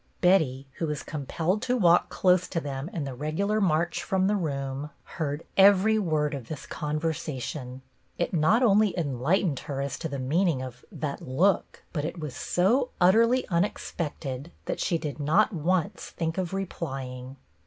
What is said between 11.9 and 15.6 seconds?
but it was so utterly un expected that she did not